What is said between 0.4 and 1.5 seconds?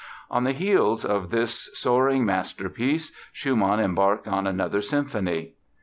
the heels of